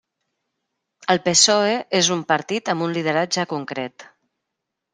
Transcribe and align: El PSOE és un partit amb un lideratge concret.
El 1.15 1.21
PSOE 1.27 1.75
és 2.01 2.09
un 2.17 2.25
partit 2.33 2.73
amb 2.75 2.87
un 2.89 2.99
lideratge 2.99 3.47
concret. 3.55 4.09